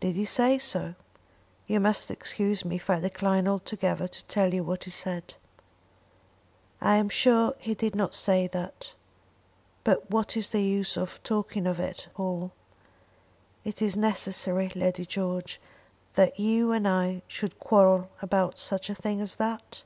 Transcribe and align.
"Did 0.00 0.16
he 0.16 0.24
say 0.24 0.56
so?" 0.56 0.94
"You 1.66 1.80
must 1.80 2.10
excuse 2.10 2.64
me 2.64 2.76
if 2.76 2.88
I 2.88 2.98
decline 2.98 3.46
altogether 3.46 4.08
to 4.08 4.24
tell 4.24 4.54
you 4.54 4.64
what 4.64 4.84
he 4.84 4.90
said." 4.90 5.34
"I 6.80 6.96
am 6.96 7.10
sure 7.10 7.54
he 7.58 7.74
did 7.74 7.94
not 7.94 8.14
say 8.14 8.46
that. 8.46 8.94
But 9.84 10.10
what 10.10 10.34
is 10.34 10.48
the 10.48 10.62
use 10.62 10.96
of 10.96 11.22
talking 11.22 11.66
of 11.66 11.78
it 11.78 12.08
all. 12.16 12.52
Is 13.66 13.82
it 13.82 14.00
necessary, 14.00 14.70
Lady 14.74 15.04
George, 15.04 15.60
that 16.14 16.40
you 16.40 16.72
and 16.72 16.88
I 16.88 17.20
should 17.28 17.58
quarrel 17.60 18.08
about 18.22 18.58
such 18.58 18.88
a 18.88 18.94
thing 18.94 19.20
as 19.20 19.36
that?" 19.36 19.82